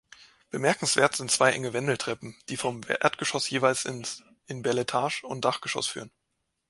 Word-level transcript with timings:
Bemerkenswert 0.49 1.15
sind 1.15 1.29
zwei 1.29 1.51
enge 1.51 1.73
Wendeltreppen, 1.73 2.35
die 2.49 2.57
vom 2.57 2.81
Erdgeschoss 2.87 3.47
jeweils 3.51 3.85
in 3.85 4.07
Beletage 4.63 5.23
und 5.27 5.45
Dachgeschoss 5.45 5.85
führen. 5.85 6.09